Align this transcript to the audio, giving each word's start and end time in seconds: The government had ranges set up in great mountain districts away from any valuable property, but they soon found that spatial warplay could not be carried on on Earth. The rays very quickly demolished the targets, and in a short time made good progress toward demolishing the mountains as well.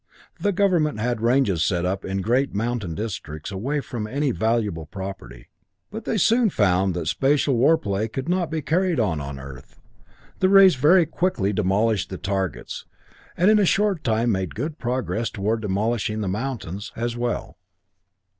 The 0.39 0.51
government 0.51 0.99
had 0.99 1.21
ranges 1.21 1.63
set 1.63 1.85
up 1.85 2.03
in 2.03 2.23
great 2.23 2.55
mountain 2.55 2.95
districts 2.95 3.51
away 3.51 3.81
from 3.81 4.07
any 4.07 4.31
valuable 4.31 4.87
property, 4.87 5.49
but 5.91 6.05
they 6.05 6.17
soon 6.17 6.49
found 6.49 6.95
that 6.95 7.05
spatial 7.05 7.55
warplay 7.55 8.11
could 8.11 8.27
not 8.27 8.49
be 8.49 8.63
carried 8.63 8.99
on 8.99 9.21
on 9.21 9.37
Earth. 9.39 9.79
The 10.39 10.49
rays 10.49 10.73
very 10.73 11.05
quickly 11.05 11.53
demolished 11.53 12.09
the 12.09 12.17
targets, 12.17 12.85
and 13.37 13.51
in 13.51 13.59
a 13.59 13.63
short 13.65 14.03
time 14.03 14.31
made 14.31 14.55
good 14.55 14.79
progress 14.79 15.29
toward 15.29 15.61
demolishing 15.61 16.21
the 16.21 16.27
mountains 16.27 16.91
as 16.95 17.15
well. 17.15 17.59